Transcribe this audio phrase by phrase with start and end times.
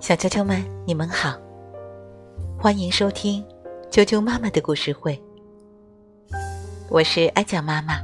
[0.00, 1.38] 小啾啾们，你们好，
[2.58, 3.46] 欢迎收听
[3.90, 5.22] 啾啾妈妈的故事会。
[6.88, 8.00] 我是艾酱妈妈，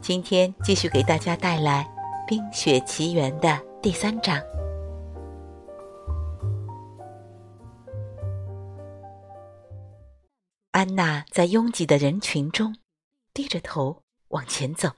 [0.00, 1.86] 今天继续给大家带来
[2.26, 4.40] 《冰雪奇缘》的第三章。
[10.70, 12.74] 安娜在拥挤的人群中
[13.34, 14.92] 低着头往前走。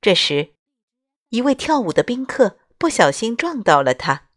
[0.00, 0.54] 这时，
[1.30, 4.28] 一位跳舞的宾客不小心撞到了他。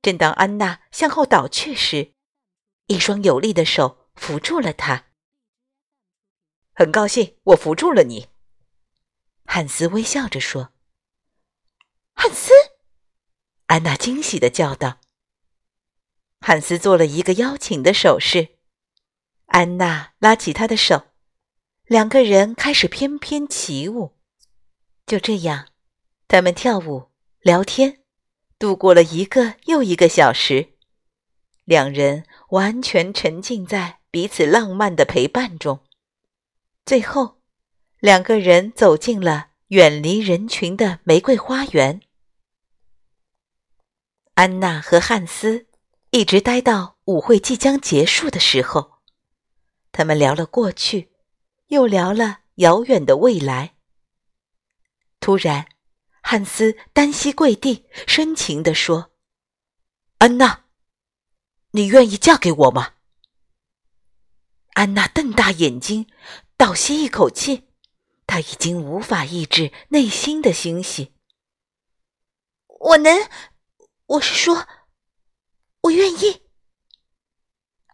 [0.00, 2.14] 正当安娜向后倒去时，
[2.86, 5.08] 一双有力的手扶住了她。
[6.72, 8.28] 很高兴我扶住了你，
[9.44, 10.72] 汉斯微笑着说。
[12.14, 12.52] 汉斯，
[13.66, 15.00] 安娜惊喜的叫道。
[16.40, 18.56] 汉斯做了一个邀请的手势。
[19.48, 21.08] 安娜拉起他的手，
[21.84, 24.16] 两个人开始翩翩起舞。
[25.04, 25.68] 就这样，
[26.26, 27.10] 他们跳舞、
[27.46, 28.00] 聊天，
[28.58, 30.74] 度过了一个又一个小时。
[31.64, 35.78] 两人完全沉浸在彼此浪漫的陪伴中。
[36.84, 37.40] 最后，
[38.00, 42.00] 两个人走进了远离人群的玫瑰花园。
[44.34, 45.68] 安娜和汉斯
[46.10, 48.94] 一直待到舞会即将结束的时候。
[49.92, 51.12] 他们聊了过去，
[51.68, 53.76] 又聊了遥远的未来。
[55.20, 55.68] 突然，
[56.28, 59.12] 汉斯单膝跪地，深情地说
[60.18, 60.64] ：“安娜，
[61.70, 62.94] 你愿意嫁给我吗？”
[64.74, 66.10] 安娜瞪大眼睛，
[66.56, 67.68] 倒吸一口气，
[68.26, 71.14] 她已经无法抑制内心的欣喜。
[72.66, 73.30] “我能，
[74.06, 74.66] 我是说，
[75.82, 76.42] 我愿意。”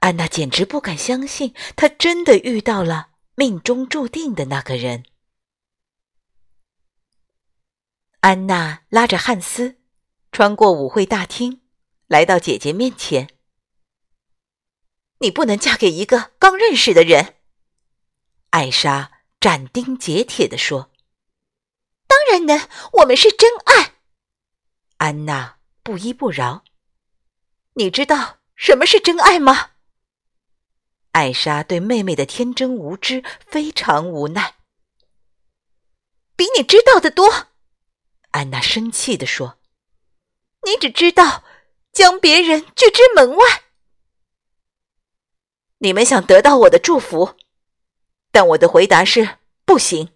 [0.01, 5.05] 安娜简直不敢相信，她真的遇到了命中注定的那个人。
[8.23, 9.81] 安娜拉着汉斯，
[10.31, 11.61] 穿过舞会大厅，
[12.07, 13.29] 来到姐姐面前。
[15.19, 17.35] “你不能嫁给一个刚认识的人。”
[18.51, 19.11] 艾莎
[19.41, 20.93] 斩钉截铁地说。
[22.07, 23.95] “当然能，我们是真爱。”
[24.99, 26.63] 安娜不依不饶。
[27.75, 29.71] “你知道什么是真爱吗？”
[31.11, 34.55] 艾莎对妹妹的天真无知非常无奈。
[36.37, 37.49] 比你知道的多，
[38.33, 39.59] 安娜生气地说
[40.67, 41.45] ：“你只知道
[41.93, 43.63] 将别人拒之门外。
[45.79, 47.37] 你们想得到我的祝福，
[48.31, 50.11] 但我的回答是不行。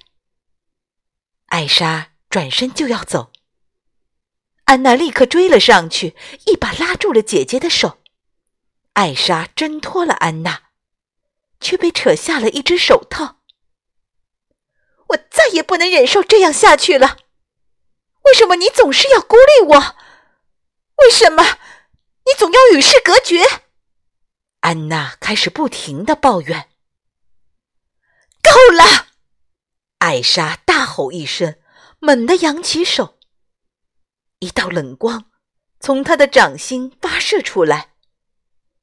[1.47, 3.31] 艾莎转身就要走，
[4.65, 7.99] 安娜立刻追了上去，一把拉住了姐姐的手。
[8.93, 10.69] 艾莎挣脱了安娜，
[11.59, 13.42] 却被扯下了一只手套。
[15.09, 17.17] 我再也不能忍受这样下去了。
[18.25, 19.95] 为什么你总是要孤立我？
[20.97, 21.43] 为什么
[22.25, 23.43] 你总要与世隔绝？
[24.61, 26.69] 安娜开始不停的抱怨。
[28.41, 29.07] 够了！
[29.97, 31.55] 艾莎大吼一声，
[31.99, 33.17] 猛地扬起手，
[34.39, 35.31] 一道冷光
[35.79, 37.93] 从她的掌心发射出来。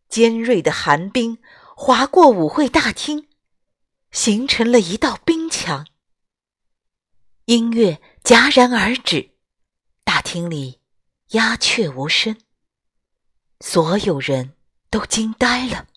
[0.08, 1.38] 尖锐的寒冰
[1.76, 3.28] 划过舞会大厅，
[4.10, 5.86] 形成了一道冰墙。
[7.50, 9.30] 音乐戛然而止，
[10.04, 10.78] 大厅里
[11.30, 12.36] 鸦雀无声，
[13.58, 14.52] 所有人
[14.88, 15.88] 都惊呆了。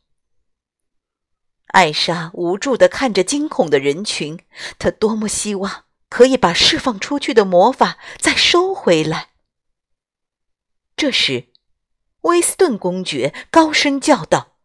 [1.68, 4.40] 艾莎无助地看着惊恐的人群，
[4.80, 9.30] 她多么希望可以把释放出去的魔法再收回来。
[10.96, 11.50] 这时。
[12.22, 14.56] 威斯顿公爵高声叫道：“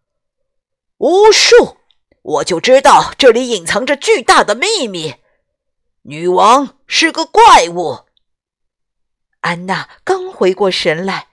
[0.99, 1.77] 巫术！
[2.23, 5.17] 我就知道这里隐藏着巨大的秘密。
[6.09, 8.07] 女王是个怪物。”
[9.41, 11.29] 安娜刚回过神来，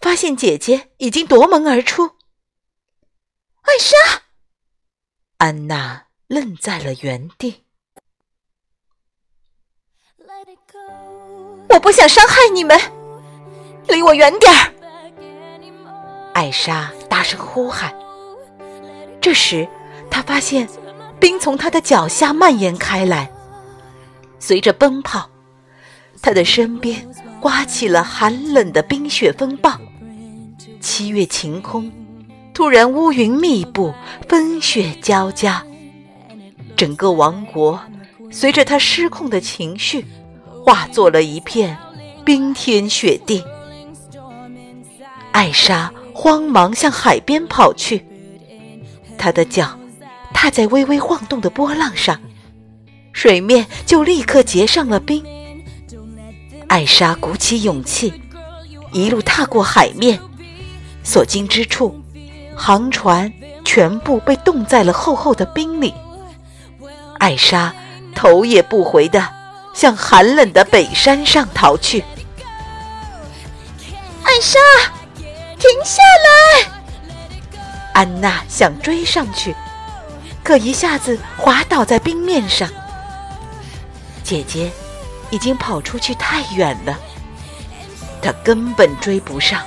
[0.00, 2.12] 发现姐姐已经夺门而出。
[3.62, 4.22] 艾莎，
[5.36, 7.64] 安娜愣在了原地。
[11.68, 12.80] 我不想伤害你们，
[13.88, 14.72] 离我远点儿。
[16.32, 17.94] 艾莎大声呼喊。
[19.20, 19.68] 这时，
[20.10, 20.66] 她发现
[21.20, 23.30] 冰从她的脚下蔓延开来，
[24.46, 25.30] 随着奔跑，
[26.20, 27.08] 他的身边
[27.40, 29.80] 刮起了寒冷的冰雪风暴。
[30.82, 31.90] 七月晴空
[32.52, 33.94] 突然乌云密布，
[34.28, 35.64] 风雪交加，
[36.76, 37.80] 整个王国
[38.30, 40.04] 随着他失控的情绪，
[40.62, 41.78] 化作了一片
[42.22, 43.42] 冰天雪地。
[45.32, 45.90] 艾莎。
[46.16, 48.06] 慌忙向海边跑去，
[49.18, 49.76] 她的脚
[50.32, 52.20] 踏在微微晃动的波浪上，
[53.14, 55.24] 水面就立刻结上了冰。
[56.66, 58.12] 艾莎鼓起勇气，
[58.92, 60.20] 一路踏过海面，
[61.04, 61.98] 所经之处，
[62.56, 63.32] 航船
[63.64, 65.94] 全部被冻在了厚厚的冰里。
[67.18, 67.72] 艾莎
[68.14, 69.26] 头也不回地
[69.72, 72.04] 向寒冷的北山上逃去。
[74.24, 74.58] 艾莎，
[75.16, 77.58] 停下来！
[77.92, 79.54] 安娜想追上去，
[80.42, 82.68] 可一下子滑倒在冰面上。
[84.24, 84.72] 姐姐
[85.30, 86.98] 已经跑出去太远了，
[88.22, 89.62] 她根本追不上。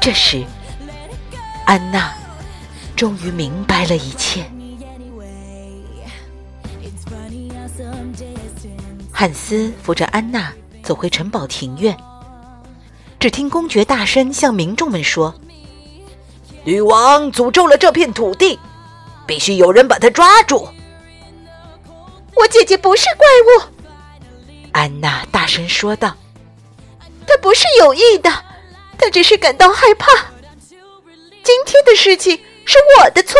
[0.00, 0.44] 这时，
[1.66, 2.14] 安娜
[2.94, 4.48] 终于明白了一切。
[9.10, 11.96] 汉斯扶着安娜走回城堡庭院，
[13.18, 15.34] 只听公爵大声向民众们说
[16.64, 18.58] ：“女王诅咒了这片土地，
[19.26, 20.68] 必须有人把她抓住。”
[22.34, 23.62] 我姐姐不是怪物，
[24.72, 26.16] 安娜大声说道
[27.26, 28.30] ：“她不是有意的，
[28.98, 30.10] 她只是感到害怕。
[31.44, 33.38] 今天的事情是我的错，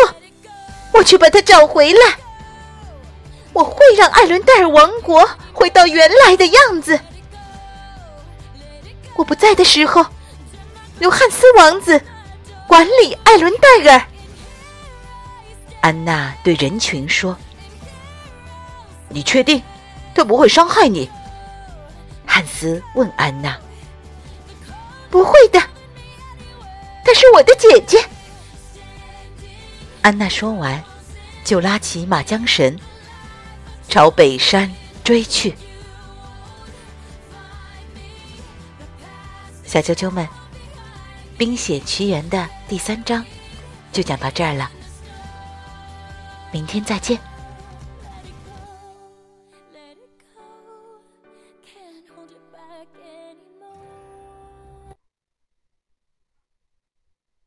[0.93, 2.17] 我去把她找回来。
[3.51, 6.99] 我会让艾伦戴尔王国回到原来的样子。
[9.15, 10.05] 我不在的时候，
[10.99, 12.01] 由汉斯王子
[12.67, 14.01] 管理艾伦戴尔。”
[15.81, 17.35] 安娜对人群说。
[19.13, 19.61] 你确定
[20.15, 21.09] 他不会伤害你？
[22.25, 23.57] 汉斯问安娜。
[25.09, 25.59] 不会的，
[27.05, 28.03] 她是我的姐姐。
[30.01, 30.83] 安娜说完，
[31.43, 32.77] 就拉起马缰绳，
[33.87, 34.73] 朝北山
[35.03, 35.55] 追去。
[39.63, 40.25] 小啾啾们，
[41.37, 43.23] 《冰雪奇缘》的第三章
[43.91, 44.69] 就讲到这儿了，
[46.51, 47.19] 明天再见。